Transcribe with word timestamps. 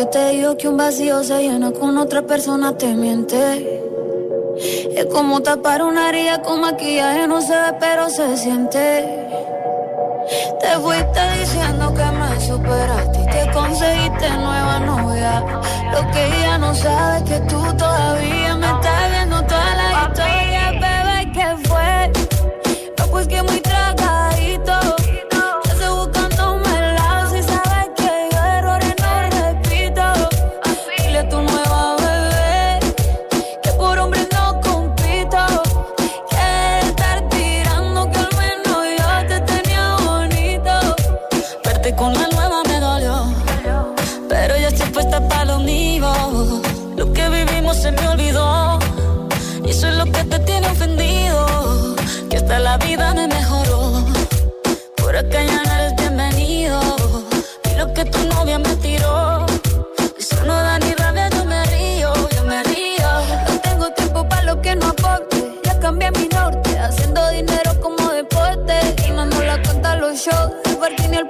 Que 0.00 0.06
te 0.06 0.28
digo 0.30 0.56
que 0.56 0.66
un 0.66 0.78
vacío 0.78 1.22
se 1.22 1.42
llena 1.42 1.72
con 1.72 1.98
otra 1.98 2.22
persona 2.22 2.74
te 2.74 2.94
miente. 2.94 3.82
Es 4.96 5.04
como 5.12 5.42
tapar 5.42 5.82
una 5.82 6.08
herida 6.08 6.40
con 6.40 6.62
maquillaje, 6.62 7.26
no 7.26 7.42
se 7.42 7.52
ve, 7.52 7.76
pero 7.78 8.08
se 8.08 8.34
siente. 8.38 9.28
Te 10.58 10.70
fuiste 10.78 11.20
diciendo 11.38 11.92
que 11.92 12.04
me 12.18 12.40
superaste 12.40 13.20
y 13.20 13.26
te 13.26 13.52
conseguiste 13.52 14.30
nueva 14.38 14.78
novia. 14.78 15.44
Lo 15.92 16.10
que 16.12 16.26
ella 16.28 16.56
no 16.56 16.74
sabe 16.74 17.18
es 17.18 17.22
que 17.24 17.40
tú 17.40 17.60
todavía 17.76 18.56
me 18.56 18.66
estás 18.68 19.10
viendo 19.10 19.42
toda 19.44 19.74
la 19.74 20.08
historia, 20.08 20.70
bebé, 20.80 21.32
¿qué 21.34 21.68
fue? 21.68 22.12
No, 22.96 23.06
pues 23.10 23.28
que 23.28 23.42
muy 23.42 23.60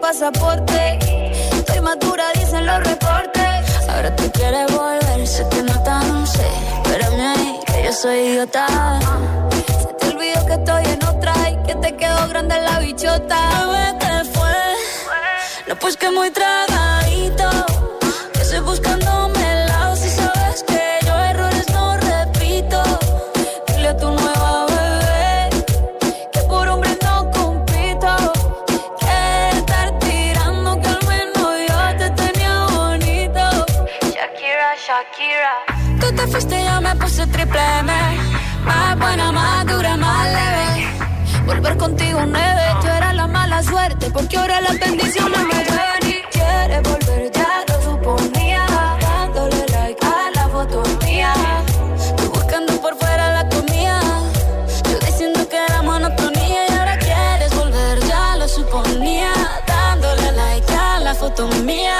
pasaporte. 0.00 0.98
Estoy 1.52 1.80
madura, 1.80 2.24
dicen 2.34 2.66
los 2.66 2.78
reportes. 2.78 3.88
Ahora 3.88 4.14
tú 4.16 4.30
quieres 4.32 4.66
volver, 4.74 5.26
sé 5.26 5.46
que 5.50 5.62
no 5.62 5.82
tan 5.84 6.26
sé. 6.26 6.48
Espérame 6.82 7.20
ahí, 7.20 7.60
que 7.66 7.84
yo 7.84 7.92
soy 7.92 8.18
idiota. 8.30 8.66
Se 9.82 9.92
te 9.98 10.06
olvidó 10.08 10.46
que 10.46 10.54
estoy 10.54 10.84
en 10.84 11.04
otra 11.04 11.34
y 11.50 11.56
que 11.66 11.74
te 11.76 11.96
quedó 11.96 12.28
grande 12.28 12.60
la 12.60 12.80
bichota. 12.80 13.38
Bebé, 13.70 14.24
fue? 14.34 14.58
No, 15.68 15.76
pues 15.76 15.96
que 15.96 16.10
muy 16.10 16.30
tragadito. 16.30 17.48
Que 18.32 18.40
estoy 18.40 18.60
buscándome 35.98 36.26
fuiste 36.26 36.62
yo 36.62 36.80
me 36.82 36.94
puse 36.96 37.26
triple 37.28 37.60
M. 37.78 37.92
Más 38.64 38.98
buena, 38.98 39.32
más 39.32 39.66
dura, 39.66 39.96
más 39.96 40.26
leve. 40.26 40.88
Volver 41.46 41.76
contigo 41.78 42.20
nueve. 42.26 42.62
Tú 42.82 42.86
eras 42.86 43.14
la 43.14 43.26
mala 43.26 43.62
suerte 43.62 44.10
porque 44.10 44.36
ahora 44.36 44.60
las 44.60 44.78
bendiciones 44.78 45.40
me 45.40 45.64
llueven 45.64 46.04
y 46.06 46.22
quieres 46.30 46.82
volver 46.82 47.30
ya 47.32 47.64
lo 47.68 47.82
suponía. 47.82 48.66
Dándole 49.00 49.64
like 49.72 50.04
a 50.04 50.30
la 50.34 50.48
foto 50.48 50.82
mía. 51.06 51.32
Tú 52.18 52.30
buscando 52.30 52.72
por 52.82 52.94
fuera 52.98 53.42
la 53.42 53.48
comida. 53.48 54.00
Yo 54.84 54.98
diciendo 55.06 55.48
que 55.48 55.56
era 55.56 55.80
monotonía 55.80 56.68
y 56.68 56.72
ahora 56.78 56.98
quieres 56.98 57.54
volver 57.56 58.00
ya 58.00 58.36
lo 58.36 58.46
suponía. 58.46 59.32
Dándole 59.66 60.32
like 60.32 60.74
a 60.74 61.00
la 61.00 61.14
foto 61.14 61.48
mía 61.64 61.99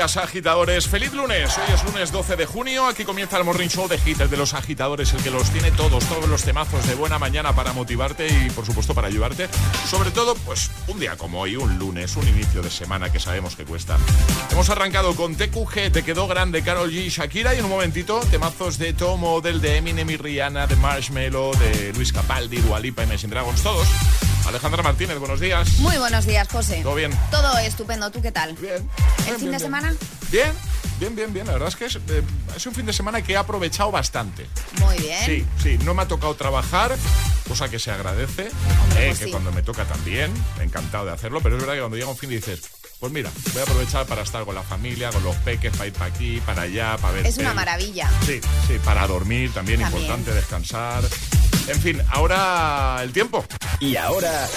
agitadores. 0.00 0.88
Feliz 0.88 1.12
lunes. 1.12 1.50
Hoy 1.58 1.74
es 1.74 1.84
lunes 1.84 2.10
12 2.10 2.36
de 2.36 2.46
junio. 2.46 2.86
Aquí 2.86 3.04
comienza 3.04 3.36
el 3.36 3.44
Morning 3.44 3.68
Show 3.68 3.86
de 3.86 3.98
Hit, 3.98 4.16
de 4.16 4.36
los 4.36 4.54
agitadores, 4.54 5.12
el 5.12 5.22
que 5.22 5.30
los 5.30 5.50
tiene 5.50 5.70
todos, 5.72 6.06
todos 6.06 6.26
los 6.26 6.42
temazos 6.42 6.86
de 6.86 6.94
buena 6.94 7.18
mañana 7.18 7.54
para 7.54 7.74
motivarte 7.74 8.26
y, 8.26 8.48
por 8.50 8.64
supuesto, 8.64 8.94
para 8.94 9.08
ayudarte. 9.08 9.48
Sobre 9.90 10.10
todo, 10.10 10.34
pues, 10.36 10.70
un 10.86 10.98
día 10.98 11.18
como 11.18 11.40
hoy, 11.40 11.56
un 11.56 11.78
lunes, 11.78 12.16
un 12.16 12.26
inicio 12.28 12.62
de 12.62 12.70
semana 12.70 13.12
que 13.12 13.20
sabemos 13.20 13.56
que 13.56 13.64
cuesta. 13.64 13.98
Hemos 14.50 14.70
arrancado 14.70 15.14
con 15.14 15.36
TQG, 15.36 15.92
Te 15.92 16.02
quedó 16.02 16.26
grande, 16.26 16.62
Carol 16.62 16.90
G, 16.90 17.10
Shakira 17.10 17.54
y 17.54 17.58
en 17.58 17.64
un 17.64 17.70
momentito, 17.70 18.20
temazos 18.30 18.78
de 18.78 18.94
Tomo, 18.94 19.42
del 19.42 19.60
de 19.60 19.76
Eminem 19.76 20.08
y 20.08 20.16
Rihanna, 20.16 20.66
de 20.66 20.76
Marshmello, 20.76 21.50
de 21.52 21.92
Luis 21.92 22.10
Capaldi, 22.10 22.56
Dualipa 22.56 23.02
y 23.02 23.06
Machine 23.06 23.30
Dragons, 23.30 23.62
todos. 23.62 23.86
Alejandra 24.46 24.82
Martínez, 24.82 25.18
buenos 25.18 25.40
días. 25.40 25.78
Muy 25.78 25.96
buenos 25.98 26.26
días, 26.26 26.48
José. 26.48 26.80
¿Todo 26.82 26.94
bien? 26.94 27.12
Todo 27.30 27.56
estupendo. 27.58 28.10
¿Tú 28.10 28.20
qué 28.20 28.32
tal? 28.32 28.54
Bien. 28.54 28.88
¿El 29.28 29.36
fin 29.36 29.50
de 29.50 29.58
semana? 29.58 29.94
Bien, 30.30 30.52
bien, 30.98 31.14
bien, 31.14 31.32
bien. 31.32 31.46
La 31.46 31.52
verdad 31.52 31.68
es 31.68 31.76
que 31.76 31.84
eh, 31.86 32.22
es, 32.56 32.66
un 32.66 32.74
fin 32.74 32.86
de 32.86 32.92
semana 32.92 33.22
que 33.22 33.32
he 33.34 33.36
aprovechado 33.36 33.90
bastante. 33.90 34.46
Muy 34.80 34.96
bien. 34.98 35.24
Sí, 35.24 35.46
sí. 35.62 35.78
No 35.84 35.94
me 35.94 36.02
ha 36.02 36.08
tocado 36.08 36.34
trabajar, 36.34 36.96
cosa 37.48 37.68
que 37.68 37.78
se 37.78 37.90
agradece. 37.90 38.46
eh, 38.46 39.06
pues 39.08 39.18
que 39.20 39.30
cuando 39.30 39.52
me 39.52 39.62
toca 39.62 39.84
también, 39.84 40.32
encantado 40.60 41.06
de 41.06 41.12
hacerlo. 41.12 41.40
Pero 41.42 41.56
es 41.56 41.60
verdad 41.62 41.74
que 41.74 41.80
cuando 41.80 41.96
llega 41.96 42.08
un 42.08 42.16
fin 42.16 42.30
dices, 42.30 42.60
pues 42.98 43.12
mira, 43.12 43.30
voy 43.52 43.60
a 43.60 43.62
aprovechar 43.62 44.06
para 44.06 44.22
estar 44.22 44.44
con 44.44 44.54
la 44.54 44.62
familia, 44.62 45.10
con 45.10 45.22
los 45.22 45.36
peques, 45.36 45.72
para 45.72 45.86
ir 45.86 45.92
para 45.92 46.06
aquí, 46.06 46.40
para 46.44 46.62
allá, 46.62 46.96
para 46.96 47.14
ver. 47.14 47.26
Es 47.26 47.38
una 47.38 47.54
maravilla. 47.54 48.10
Sí, 48.26 48.40
sí, 48.66 48.78
para 48.84 49.06
dormir 49.06 49.52
también, 49.52 49.80
también, 49.80 50.02
importante 50.02 50.34
descansar. 50.34 51.04
En 51.68 51.80
fin, 51.80 52.02
ahora 52.10 53.00
el 53.02 53.12
tiempo. 53.12 53.44
Y 53.78 53.96
ahora 53.96 54.48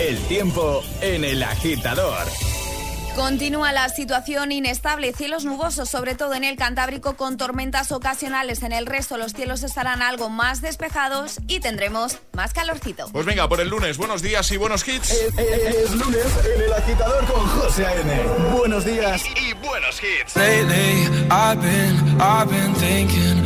el 0.00 0.18
tiempo 0.26 0.82
en 1.00 1.24
el 1.24 1.42
agitador. 1.42 2.26
Continúa 3.16 3.72
la 3.72 3.88
situación 3.88 4.52
inestable, 4.52 5.14
cielos 5.14 5.46
nubosos, 5.46 5.88
sobre 5.88 6.14
todo 6.14 6.34
en 6.34 6.44
el 6.44 6.56
Cantábrico, 6.56 7.16
con 7.16 7.38
tormentas 7.38 7.90
ocasionales. 7.90 8.62
En 8.62 8.72
el 8.72 8.84
resto, 8.84 9.16
los 9.16 9.32
cielos 9.32 9.62
estarán 9.62 10.02
algo 10.02 10.28
más 10.28 10.60
despejados 10.60 11.40
y 11.48 11.60
tendremos 11.60 12.18
más 12.34 12.52
calorcito. 12.52 13.08
Pues 13.12 13.24
venga, 13.24 13.48
por 13.48 13.62
el 13.62 13.70
lunes, 13.70 13.96
buenos 13.96 14.20
días 14.20 14.52
y 14.52 14.58
buenos 14.58 14.86
hits. 14.86 15.12
Es, 15.12 15.92
lunes 15.92 16.26
en 16.54 16.62
el 16.62 16.72
agitador 16.74 17.24
con 17.24 17.46
José 17.46 17.86
A.N. 17.86 18.22
Buenos 18.54 18.84
días 18.84 19.22
y, 19.34 19.54
buenos 19.66 19.98
hits. 20.02 20.36
Lately, 20.36 21.06
I've 21.30 21.62
been, 21.62 22.20
I've 22.20 22.50
been 22.50 22.74
thinking 22.74 23.45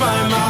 by 0.00 0.28
my 0.28 0.49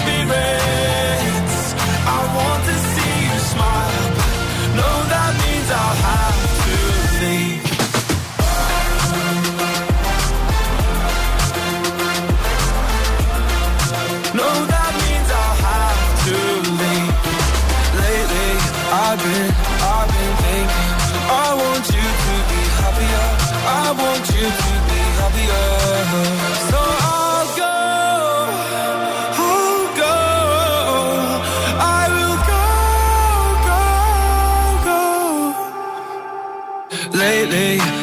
Spirit. 0.00 1.09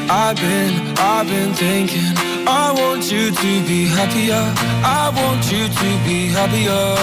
I've 0.09 0.37
been, 0.37 0.97
I've 0.97 1.27
been 1.27 1.53
thinking. 1.53 2.13
I 2.47 2.71
want 2.71 3.11
you 3.11 3.29
to 3.29 3.67
be 3.67 3.87
happier. 3.87 4.43
I 4.83 5.11
want 5.13 5.51
you 5.51 5.67
to 5.67 5.89
be 6.07 6.27
happier. 6.29 6.95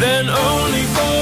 Then 0.00 0.28
only 0.28 0.82
for 0.94 1.15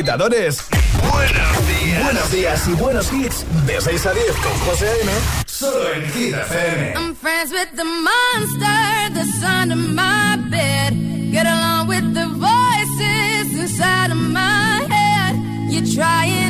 agitadores. 0.00 0.64
Buenos 1.12 1.68
días. 1.68 2.04
Buenos 2.04 2.32
días 2.32 2.68
y 2.68 2.72
buenos 2.72 3.12
hits. 3.12 3.44
De 3.66 3.80
6 3.80 4.06
a 4.06 4.12
10 4.12 4.26
con 4.36 4.52
José 4.66 4.86
A.M. 4.86 5.12
Solo 5.46 5.92
en 5.92 6.10
Hit 6.12 6.34
FM. 6.34 6.94
I'm 6.96 7.14
friends 7.14 7.52
with 7.52 7.68
the 7.76 7.84
monster 7.84 9.12
that's 9.12 9.42
under 9.44 9.76
my 9.76 10.36
bed. 10.48 10.94
Get 11.30 11.46
along 11.46 11.88
with 11.88 12.14
the 12.14 12.26
voices 12.26 13.58
inside 13.58 14.10
of 14.10 14.16
my 14.16 14.86
head. 14.88 15.36
You're 15.70 15.86
trying 15.94 16.49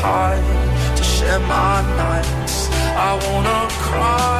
Tired 0.00 0.96
to 0.96 1.04
share 1.04 1.40
my 1.40 1.76
nights. 2.02 2.56
I 3.08 3.10
wanna 3.24 3.60
cry 3.86 4.39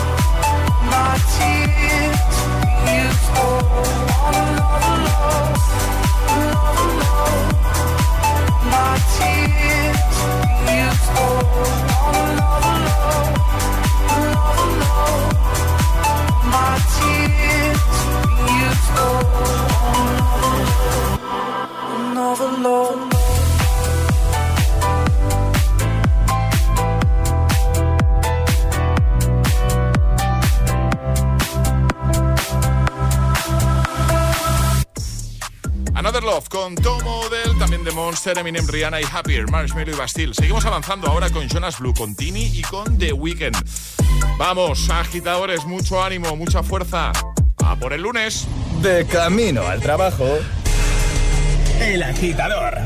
tears. 1.33 2.19
You 2.91 3.05
stole 3.21 4.11
on 4.25 4.60
con 36.51 36.75
Tomo 36.75 37.29
Del, 37.29 37.57
también 37.57 37.83
de 37.83 37.91
Monster, 37.91 38.37
Eminem, 38.37 38.67
Rihanna 38.67 38.99
y 38.99 39.05
Happier, 39.05 39.49
Marshmello 39.49 39.93
y 39.93 39.95
Bastille. 39.95 40.33
Seguimos 40.33 40.65
avanzando 40.65 41.07
ahora 41.07 41.29
con 41.29 41.47
Jonas 41.47 41.79
Blue, 41.79 41.93
con 41.93 42.13
Tini 42.13 42.51
y 42.53 42.61
con 42.61 42.97
The 42.97 43.13
Weeknd. 43.13 43.55
Vamos, 44.37 44.89
agitadores, 44.89 45.65
mucho 45.65 46.03
ánimo, 46.03 46.35
mucha 46.35 46.61
fuerza. 46.61 47.13
A 47.63 47.75
por 47.77 47.93
el 47.93 48.01
lunes. 48.01 48.47
De 48.81 49.05
camino 49.05 49.65
al 49.65 49.81
trabajo. 49.81 50.27
El 51.79 52.03
agitador. 52.03 52.77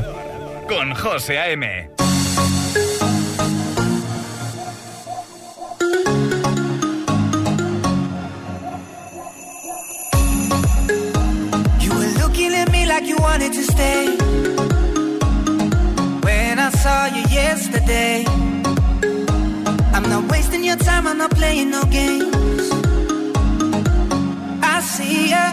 Con 0.68 0.94
José 0.94 1.38
A.M. 1.38 1.95
wanted 13.38 13.52
to 13.52 13.64
stay. 13.64 14.06
When 16.26 16.58
I 16.58 16.70
saw 16.82 17.04
you 17.16 17.22
yesterday, 17.28 18.24
I'm 19.94 20.06
not 20.08 20.24
wasting 20.32 20.64
your 20.64 20.76
time, 20.76 21.06
I'm 21.06 21.18
not 21.18 21.32
playing 21.32 21.70
no 21.70 21.82
games. 21.84 22.66
I 24.62 24.80
see 24.80 25.28
ya. 25.32 25.44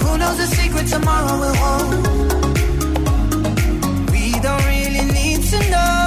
Who 0.00 0.10
knows 0.20 0.38
the 0.42 0.48
secret 0.58 0.86
tomorrow 0.86 1.34
will 1.42 1.56
hold? 1.64 1.94
We 4.12 4.24
don't 4.46 4.64
really 4.74 5.06
need 5.18 5.40
to 5.52 5.58
know. 5.74 6.02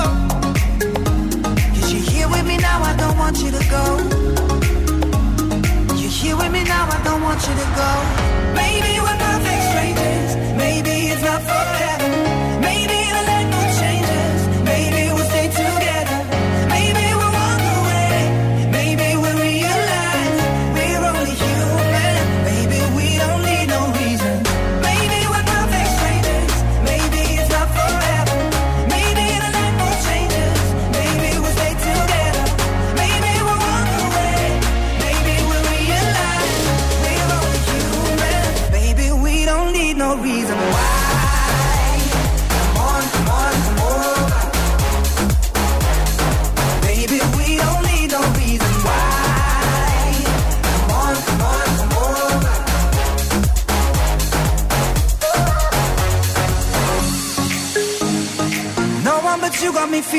Cause 1.74 1.92
you're 1.92 2.10
here 2.14 2.30
with 2.30 2.46
me 2.48 2.56
now, 2.56 2.80
I 2.92 2.96
don't 2.96 3.18
want 3.18 3.36
you 3.44 3.52
to 3.52 3.64
go. 3.76 3.86
You're 6.00 6.18
here 6.22 6.38
with 6.38 6.52
me 6.54 6.64
now, 6.64 6.88
I 6.96 7.02
don't 7.04 7.22
want 7.22 7.42
you 7.48 7.54
to 7.62 7.68
go 7.82 8.37
baby, 8.80 9.00
what 9.00 9.27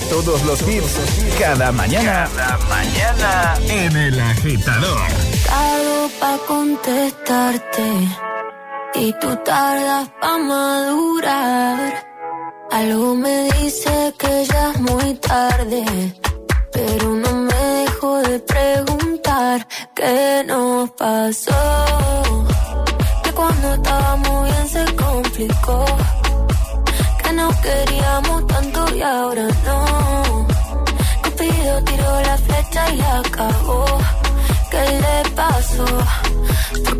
Todos 0.00 0.42
los 0.44 0.62
hits 0.62 0.94
cada 1.38 1.72
mañana. 1.72 2.28
Cada 2.34 2.58
mañana 2.68 3.54
en 3.68 3.96
El 3.96 4.20
Agitador. 4.20 5.00
Tardo 5.46 6.10
pa' 6.20 6.38
contestarte 6.46 8.08
y 8.94 9.12
tú 9.20 9.36
tardas 9.44 10.08
pa' 10.20 10.38
madurar. 10.38 12.06
Algo 12.70 13.14
me 13.14 13.50
dice 13.60 14.14
que 14.18 14.46
ya 14.46 14.70
es 14.70 14.80
muy 14.80 15.14
tarde, 15.14 15.84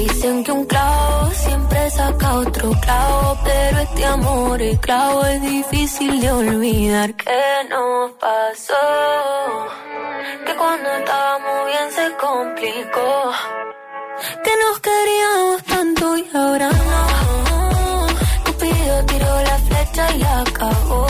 Dicen 0.00 0.42
que 0.42 0.50
un 0.50 0.64
clavo 0.64 1.30
siempre 1.32 1.90
saca 1.90 2.34
otro 2.36 2.70
clavo, 2.80 3.38
pero 3.44 3.80
este 3.80 4.06
amor 4.06 4.62
es 4.62 4.78
clavo, 4.78 5.26
es 5.26 5.42
difícil 5.42 6.22
de 6.22 6.32
olvidar. 6.32 7.14
¿Qué 7.16 7.68
nos 7.68 8.10
pasó? 8.12 8.86
Que 10.46 10.56
cuando 10.56 10.88
estábamos 10.90 11.66
bien 11.66 11.88
se 11.98 12.16
complicó. 12.16 13.30
Que 14.42 14.52
nos 14.62 14.80
queríamos 14.80 15.64
tanto 15.64 16.16
y 16.16 16.30
ahora 16.34 16.70
no. 16.70 18.06
Cupido 18.46 19.04
tiró 19.04 19.42
la 19.42 19.58
flecha 19.68 20.16
y 20.16 20.22
acabó. 20.22 21.06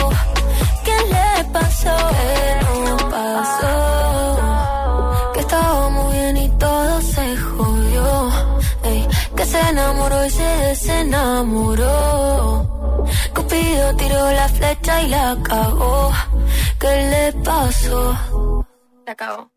¿Qué 0.84 0.96
le 1.12 1.44
pasó? 1.52 1.96
¿Qué 2.10 2.90
nos 2.90 3.02
pasó? 3.04 3.89
Enamoró 9.80 10.26
y 10.26 10.30
se 10.30 10.42
desenamoró. 10.42 11.86
Cupido 13.34 13.96
tiró 13.96 14.32
la 14.32 14.48
flecha 14.48 15.02
y 15.02 15.08
la 15.08 15.30
acabó. 15.32 16.12
¿Qué 16.78 17.08
le 17.10 17.32
pasó? 17.42 18.16
Se 19.04 19.10
acabó. 19.10 19.50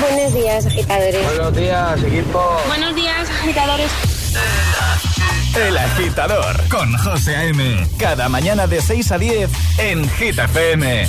Buenos 0.00 0.34
días, 0.34 0.66
agitadores. 0.66 1.24
Buenos 1.24 1.56
días, 1.56 2.02
equipo. 2.02 2.40
Buenos 2.68 2.94
días, 2.94 3.30
agitadores. 3.30 4.09
El 5.54 5.76
agitador 5.76 6.68
con 6.68 6.96
José 6.96 7.34
A.M. 7.34 7.86
Cada 7.98 8.28
mañana 8.28 8.68
de 8.68 8.80
6 8.80 9.12
a 9.12 9.18
10 9.18 9.50
en 9.78 10.08
Hit 10.10 10.38
FM. 10.38 11.08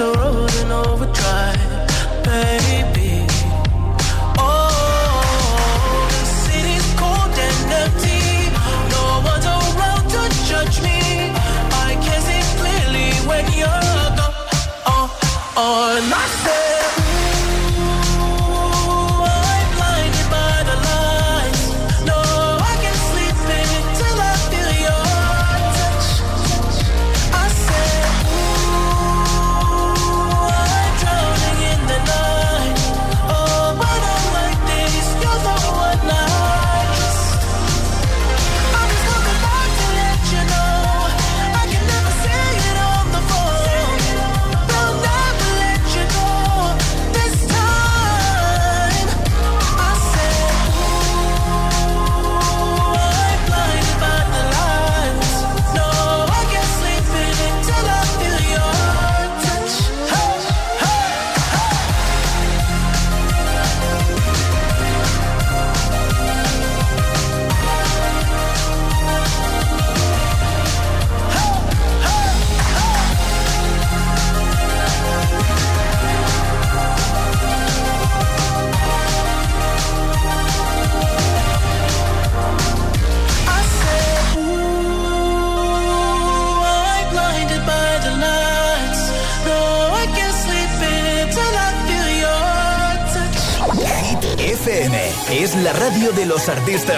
the 0.00 0.12
road 0.12 0.50
and 0.62 0.72
overdrive, 0.72 1.59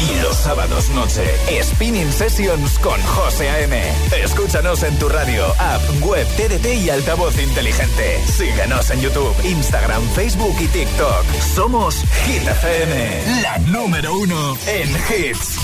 Y 0.00 0.22
los 0.22 0.36
sábados 0.36 0.88
noche, 0.90 1.24
Spinning 1.62 2.10
Sessions 2.12 2.78
con 2.78 3.00
José 3.02 3.50
A.M. 3.50 3.82
Escúchanos 4.22 4.82
en 4.82 4.98
tu 4.98 5.08
radio, 5.08 5.44
app, 5.58 5.82
web, 6.02 6.26
TDT 6.36 6.84
y 6.84 6.90
altavoz 6.90 7.38
inteligente. 7.38 8.18
Síguenos 8.26 8.90
en 8.90 9.00
YouTube, 9.00 9.34
Instagram, 9.44 10.02
Facebook 10.14 10.56
y 10.58 10.68
TikTok. 10.68 11.24
Somos 11.54 11.96
Hit 12.24 12.42
FM, 12.46 13.42
la 13.42 13.58
número 13.58 14.14
uno 14.16 14.56
en 14.66 14.88
hits. 14.88 15.58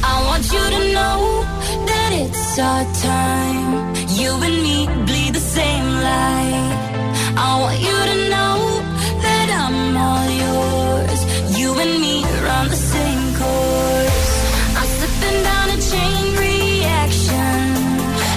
I 0.00 0.24
want 0.24 0.44
you 0.52 0.70
to 0.70 0.92
know 0.92 1.44
that 1.86 2.10
it's 2.12 2.58
our 2.58 2.84
time, 3.02 3.94
you 4.16 4.30
and 4.42 4.62
me. 4.62 4.97
Same 5.58 5.90
light. 6.10 6.74
I 7.46 7.50
want 7.62 7.78
you 7.86 7.96
to 8.10 8.16
know 8.32 8.56
that 9.26 9.46
I'm 9.62 9.78
all 10.06 10.28
yours. 10.44 11.20
You 11.58 11.68
and 11.84 11.94
me 12.04 12.16
run 12.46 12.66
the 12.74 12.80
same 12.94 13.24
course. 13.40 14.20
I'm 14.78 14.88
slipping 14.96 15.38
down 15.48 15.66
a 15.76 15.78
chain 15.90 16.24
reaction. 16.46 17.58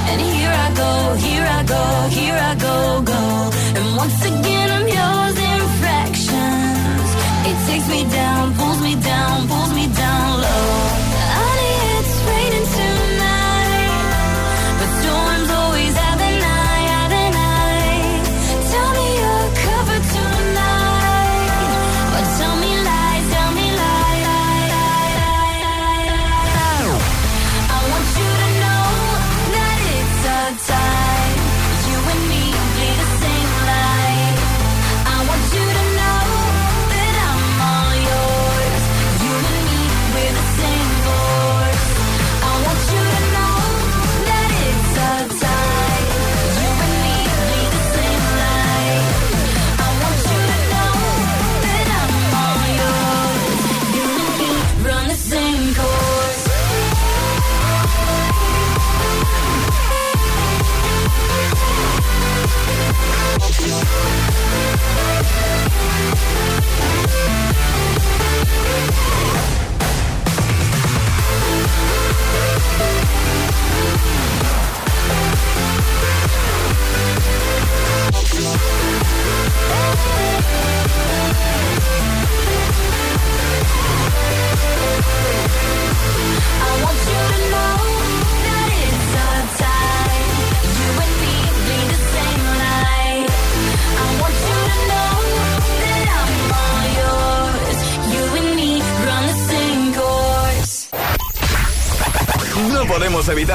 And 0.10 0.20
here 0.30 0.56
I 0.66 0.70
go, 0.84 0.92
here 1.28 1.48
I 1.60 1.62
go, 1.76 1.84
here 2.18 2.40
I 2.52 2.54
go, 2.68 2.78
go. 3.14 3.24
And 3.78 3.88
once 4.02 4.20
again 4.32 4.68
I'm 4.78 4.88
yours 5.00 5.38
in 5.50 5.62
fractions. 5.82 7.10
It 7.50 7.58
takes 7.68 7.88
me 7.96 8.02
down, 8.20 8.44
pulls 8.58 8.82
me 8.88 8.94
down, 9.14 9.36
pulls 9.50 9.61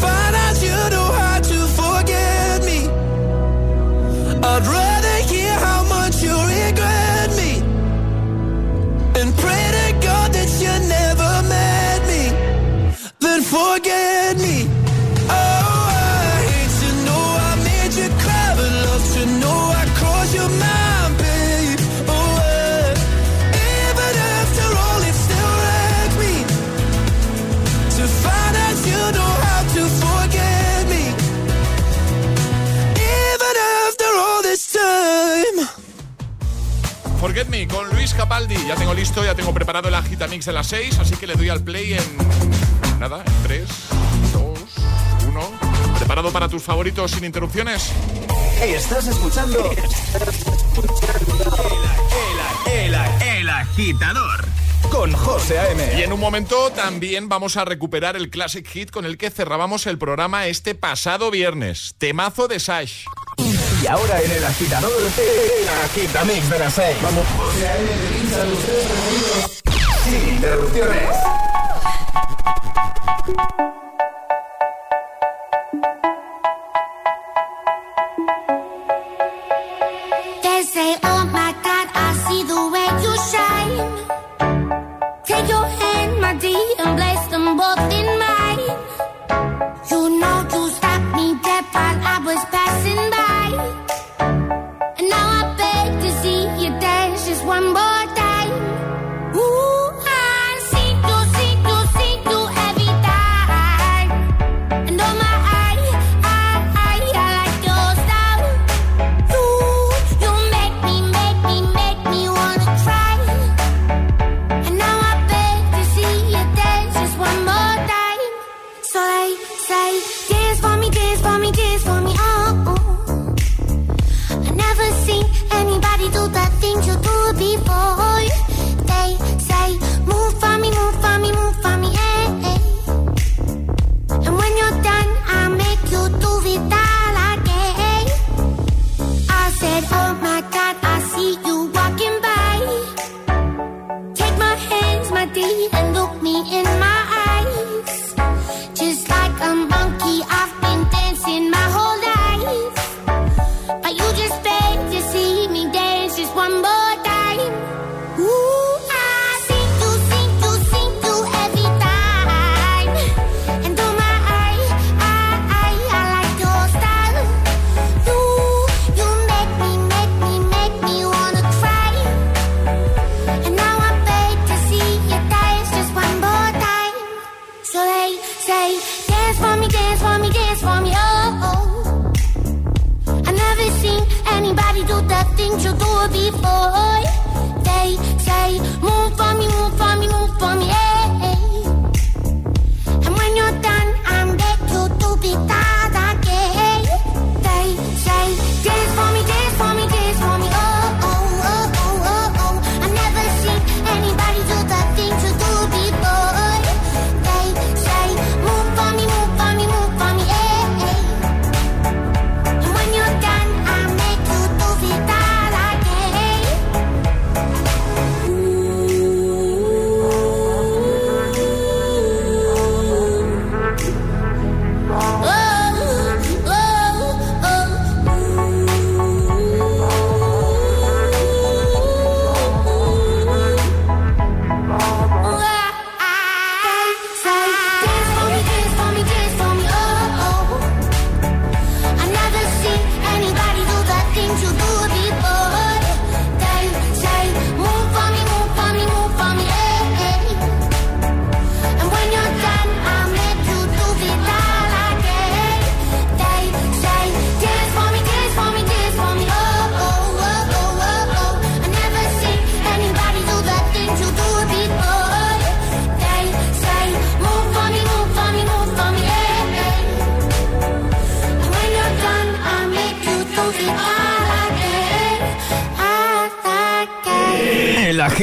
find 0.00 0.27
Con 37.66 37.88
Luis 37.90 38.14
Capaldi. 38.14 38.56
Ya 38.68 38.76
tengo 38.76 38.94
listo, 38.94 39.24
ya 39.24 39.34
tengo 39.34 39.52
preparado 39.52 39.88
el 39.88 39.94
Agitamix 39.94 40.44
de 40.44 40.52
las 40.52 40.68
6, 40.68 40.98
así 41.00 41.16
que 41.16 41.26
le 41.26 41.34
doy 41.34 41.48
al 41.48 41.60
play 41.62 41.94
en. 41.94 42.98
Nada, 43.00 43.24
en 43.26 43.42
3, 43.42 43.68
2, 44.32 44.58
1. 45.28 45.50
¿Preparado 45.98 46.30
para 46.30 46.48
tus 46.48 46.62
favoritos 46.62 47.10
sin 47.10 47.24
interrupciones? 47.24 47.90
Estás 48.62 49.08
escuchando. 49.08 49.70
El, 52.66 52.94
el, 52.94 52.94
el 53.38 53.48
agitador 53.48 54.44
con 54.90 55.12
José 55.12 55.58
A.M. 55.58 55.98
Y 55.98 56.02
en 56.02 56.12
un 56.12 56.20
momento 56.20 56.70
también 56.70 57.28
vamos 57.28 57.56
a 57.56 57.64
recuperar 57.64 58.16
el 58.16 58.30
Classic 58.30 58.66
Hit 58.66 58.90
con 58.90 59.04
el 59.04 59.18
que 59.18 59.30
cerrábamos 59.30 59.86
el 59.86 59.98
programa 59.98 60.46
este 60.46 60.74
pasado 60.74 61.30
viernes. 61.30 61.94
Temazo 61.98 62.46
de 62.48 62.60
Sash. 62.60 63.04
Y 63.82 63.86
ahora 63.86 64.20
en 64.20 64.30
el 64.30 64.44
agitador, 64.44 64.90
el 65.00 65.68
agitamix 65.84 66.50
de 66.50 66.58
las 66.58 66.74
6. 66.74 66.96
Vamos. 67.02 67.24
José 67.36 67.68
A.M. 67.68 67.88
Sin 70.04 70.34
interrupciones. 70.34 71.08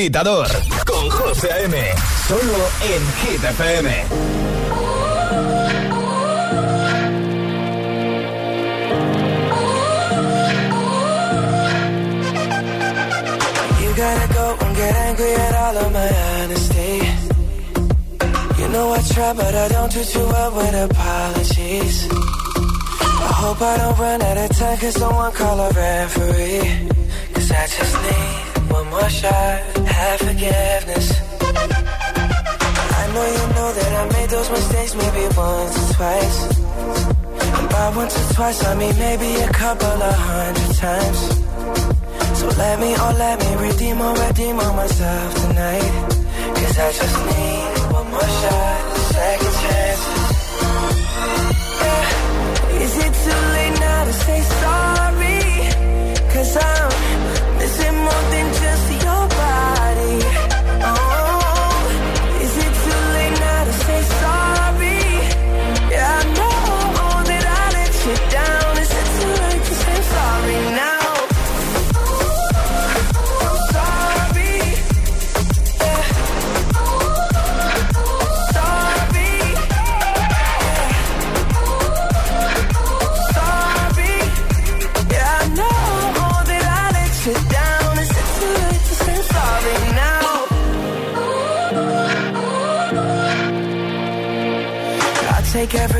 Agitador 0.06 0.65
I 34.02 34.04
made 34.16 34.30
those 34.30 34.50
mistakes 34.50 34.94
maybe 34.96 35.24
once 35.36 35.76
or 35.82 35.94
twice. 35.98 36.40
And 37.58 37.68
by 37.70 37.86
once 37.96 38.16
or 38.22 38.34
twice, 38.34 38.60
I 38.66 38.76
mean 38.76 38.96
maybe 38.98 39.30
a 39.50 39.52
couple 39.64 39.98
of 40.10 40.16
hundred 40.30 40.72
times. 40.86 41.20
So 42.40 42.46
let 42.64 42.76
me, 42.80 42.92
oh 43.04 43.14
let 43.18 43.36
me 43.44 43.52
redeem 43.68 43.98
or 44.02 44.14
redeem 44.26 44.60
on 44.60 44.76
myself 44.76 45.30
tonight. 45.44 45.92
Cause 46.58 46.78
I 46.88 46.90
just 47.00 47.18
need 47.30 47.94
one 47.98 48.08
more 48.12 48.30
shot, 48.40 48.80
second 49.16 49.56
chance. 49.64 50.04
Yeah. 51.84 52.84
Is 52.84 52.94
it 53.06 53.14
too 53.24 53.42
late 53.56 53.76
now 53.88 54.02
to 54.10 54.14
say 54.26 54.40
sorry? 54.62 55.42
Cause 56.34 56.52
I'm 56.58 56.92
missing 57.60 57.96
more 58.08 58.24
than 58.34 58.48
just 58.62 58.75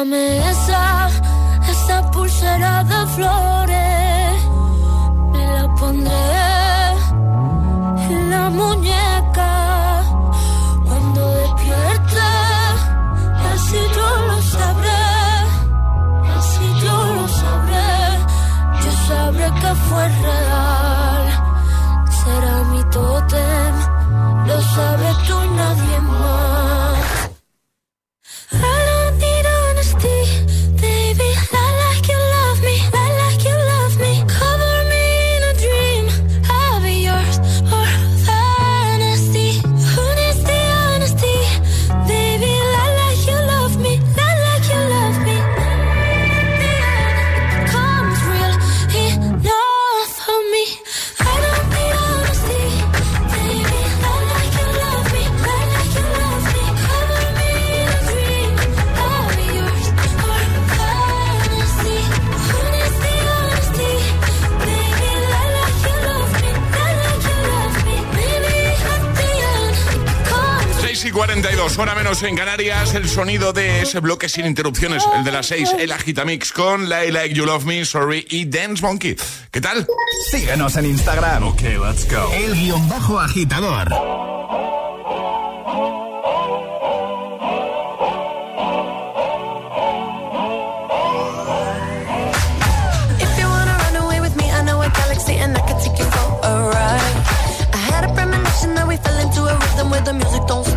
Esa, 0.00 1.08
esa 1.68 2.08
pulsera 2.12 2.84
de 2.84 3.06
flores. 3.16 3.77
42, 71.18 71.78
hora 71.78 71.96
menos 71.96 72.22
en 72.22 72.36
Canarias, 72.36 72.94
el 72.94 73.08
sonido 73.08 73.52
de 73.52 73.82
ese 73.82 73.98
bloque 73.98 74.28
sin 74.28 74.46
interrupciones, 74.46 75.02
el 75.16 75.24
de 75.24 75.32
las 75.32 75.46
6, 75.46 75.74
el 75.80 75.90
Agitamix 75.90 76.52
con 76.52 76.84
I 76.84 77.10
Like 77.10 77.34
You 77.34 77.44
Love 77.44 77.64
Me, 77.64 77.84
Sorry 77.84 78.24
y 78.30 78.44
Dance 78.44 78.80
Monkey. 78.82 79.16
¿Qué 79.50 79.60
tal? 79.60 79.84
Síguenos 80.30 80.76
en 80.76 80.84
Instagram. 80.84 81.42
Ok, 81.42 81.62
let's 81.62 82.08
go. 82.08 82.30
El 82.32 82.54
guion 82.54 82.88
bajo 82.88 83.18
agitador. 83.18 83.88
with 99.98 100.04
the 100.04 100.12
music 100.12 100.46
don't 100.46 100.67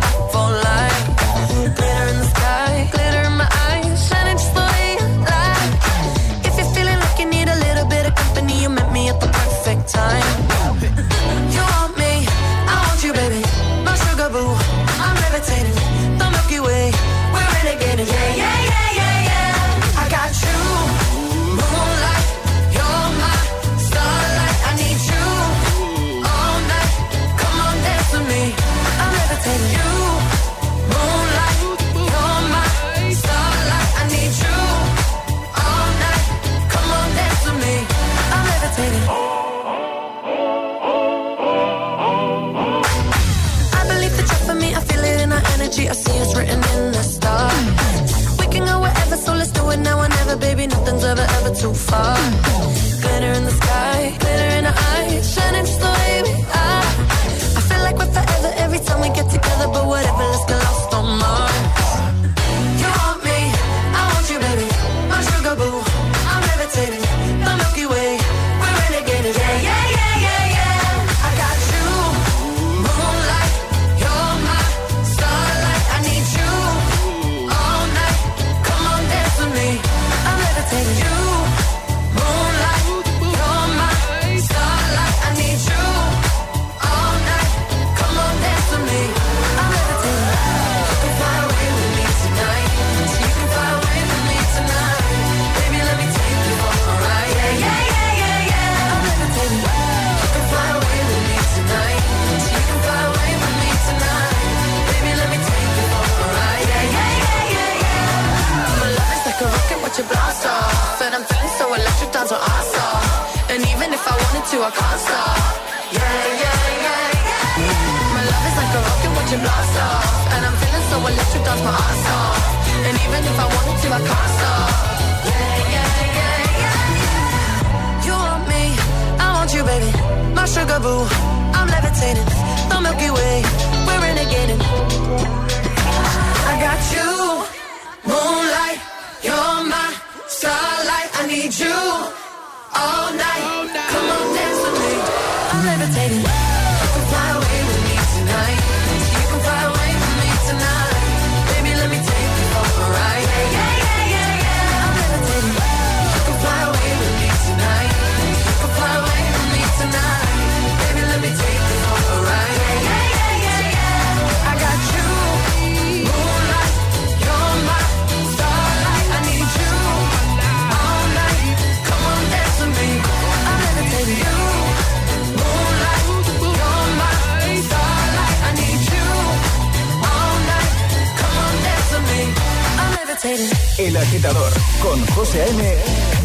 El 183.24 183.96
agitador 183.96 184.52
con 184.82 185.06
José 185.14 185.42
A.M. 185.42 185.76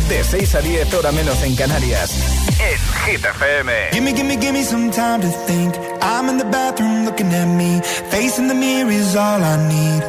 De 0.09 0.23
6 0.23 0.55
a 0.55 0.61
10 0.61 0.93
hora 0.95 1.11
menos 1.11 1.43
en 1.43 1.55
Canarias. 1.55 2.09
En 2.59 2.79
Hit 3.05 3.23
FM. 3.23 3.71
Gimme, 3.91 4.13
gimme, 4.15 4.37
gimme 4.41 4.63
some 4.63 4.89
time 4.89 5.21
to 5.21 5.29
think. 5.45 5.75
I'm 6.01 6.27
in 6.27 6.39
the 6.39 6.45
bathroom 6.45 7.05
looking 7.05 7.31
at 7.35 7.45
me. 7.45 7.81
Facing 8.09 8.47
the 8.47 8.55
mirror 8.55 8.89
is 8.89 9.15
all 9.15 9.43
I 9.43 9.57
need. 9.67 10.03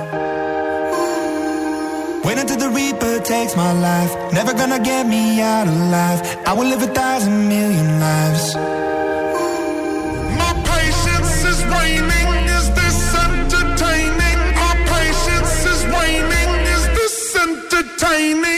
Wait 2.25 2.39
until 2.39 2.57
the 2.57 2.71
reaper 2.71 3.21
takes 3.23 3.55
my 3.55 3.73
life. 3.75 4.17
Never 4.33 4.55
gonna 4.55 4.79
get 4.79 5.07
me 5.07 5.43
out 5.43 5.69
of 5.69 5.77
life. 5.91 6.39
I 6.47 6.55
will 6.55 6.69
live 6.69 6.83
a 6.83 6.87
thousand 6.95 7.49
million 7.51 8.01
lives. 8.01 8.57
me. 18.19 18.58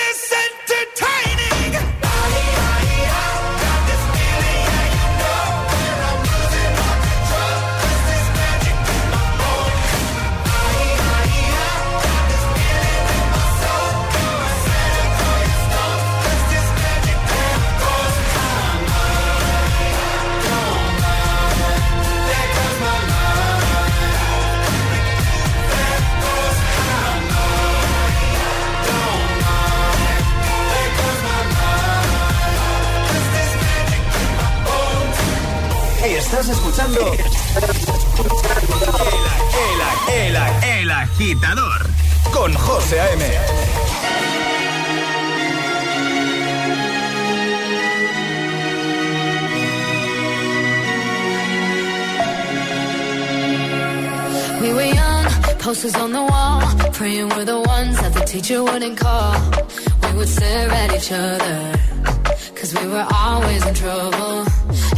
Estás 36.31 36.47
escuchando. 36.47 37.11
El, 37.11 37.19
el, 40.13 40.35
el, 40.35 40.63
el 40.63 40.91
agitador 40.91 41.85
con 42.31 42.53
José 42.53 43.01
A.M. 43.01 43.25
We 54.61 54.73
were 54.73 54.83
young, 54.85 55.25
posters 55.59 55.95
on 55.95 56.13
the 56.13 56.23
wall, 56.23 56.61
praying 56.93 57.27
we're 57.27 57.43
the 57.43 57.59
ones 57.59 57.99
that 57.99 58.13
the 58.13 58.21
teacher 58.21 58.63
wouldn't 58.63 58.97
call. 58.97 59.35
We 60.03 60.17
would 60.19 60.29
stare 60.29 60.69
at 60.69 60.95
each 60.95 61.11
other, 61.11 61.77
cause 62.55 62.73
we 62.73 62.87
were 62.87 63.05
always 63.11 63.65
in 63.65 63.73
trouble. 63.73 64.60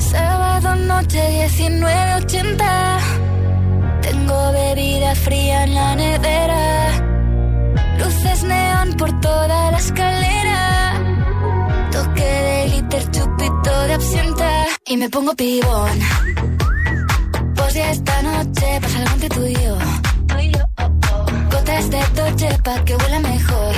Sábado 0.00 0.74
noche 0.74 1.22
1980. 1.56 2.98
Tengo 4.02 4.52
bebida 4.52 5.14
fría 5.14 5.62
en 5.62 5.74
la 5.76 5.94
nevera. 5.94 6.90
Luces 7.98 8.42
neón 8.42 8.94
por 8.94 9.20
toda 9.20 9.70
la 9.70 9.78
escalera. 9.78 10.94
Toque 11.92 12.24
de 12.24 12.68
liter, 12.74 13.08
chupito 13.12 13.82
de 13.86 13.94
absenta. 13.94 14.66
Y 14.86 14.96
me 14.96 15.08
pongo 15.10 15.32
pibón. 15.36 15.96
Pues 17.54 17.74
ya 17.74 17.88
esta 17.92 18.22
noche 18.22 18.80
pasa 18.82 18.98
algo 18.98 19.12
entre 19.14 19.28
tú 19.28 19.46
y 19.46 19.54
yo. 19.54 19.76
Oh, 19.76 20.86
oh. 21.12 21.26
Gotas 21.52 21.88
de 21.88 22.02
toche 22.16 22.48
pa' 22.64 22.84
que 22.84 22.96
huela 22.96 23.20
mejor 23.20 23.49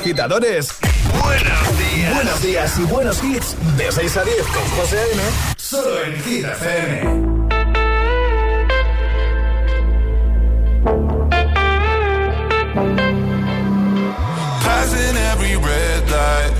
Agitadores. 0.00 0.68
Buenos 1.22 1.78
días. 1.78 2.14
Buenos 2.14 2.42
días 2.42 2.78
y 2.78 2.84
buenos 2.84 3.22
hits. 3.22 3.54
De 3.76 3.92
6 3.92 4.16
a 4.16 4.24
10 4.24 4.46
con 4.46 4.64
José 4.78 4.98
A.M. 4.98 5.22
Solo 5.58 6.04
en 6.04 6.22
Hit 6.22 6.44
FM. 6.46 7.30
Passing 14.64 15.16
every 15.32 15.56
red 15.56 16.08
light. 16.08 16.54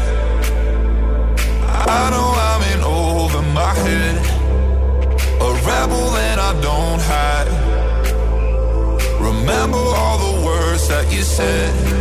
I 1.89 2.11
know 2.11 2.35
I'm 2.37 2.63
in 2.75 2.83
over 2.85 3.43
my 3.55 3.75
head. 3.85 4.17
A 5.41 5.51
rebel 5.65 6.17
and 6.29 6.41
I 6.41 6.53
don't 6.61 7.01
hide. 7.01 7.49
Remember 9.19 9.79
all 9.79 10.19
the 10.19 10.47
words 10.47 10.89
that 10.89 11.11
you 11.11 11.23
said. 11.23 12.00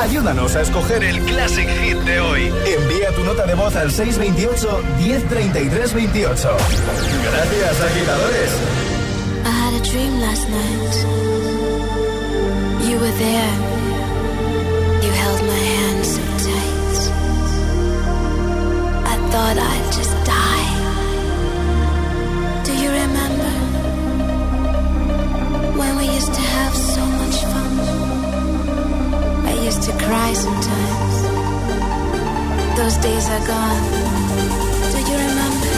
Ayúdanos 0.00 0.54
a 0.54 0.60
escoger 0.62 1.02
el 1.02 1.20
Classic 1.24 1.68
Hit 1.68 1.96
de 1.98 2.20
hoy. 2.20 2.52
Envía 2.66 3.10
tu 3.12 3.24
nota 3.24 3.44
de 3.46 3.54
voz 3.54 3.74
al 3.74 3.90
628-103328. 3.90 6.56
Gracias, 7.24 7.80
agitadores. 7.80 8.50
I 9.44 9.50
had 9.50 9.74
a 9.74 9.80
dream 9.90 10.20
last 10.20 10.48
night. 10.48 10.94
You 12.88 12.96
were 12.98 13.10
there. 13.18 13.54
You 15.02 15.10
held 15.10 15.42
my 15.46 15.58
hand 15.58 16.06
so 16.06 16.20
tight. 16.46 17.10
I 19.04 19.16
thought 19.30 19.58
I'd 19.58 19.92
just 19.92 20.14
die. 20.24 20.68
Do 22.64 22.72
you 22.72 22.90
remember 22.90 23.50
when 25.76 25.96
we 25.96 26.04
used 26.06 26.32
to 26.32 26.40
have 26.40 26.74
so 26.76 27.04
much 27.04 27.42
fun? 27.44 27.78
Used 29.68 29.82
to 29.82 29.92
cry 29.98 30.32
sometimes. 30.32 31.16
Those 32.78 32.96
days 33.04 33.28
are 33.28 33.46
gone. 33.46 33.82
Do 34.92 34.98
you 35.10 35.18
remember? 35.28 35.68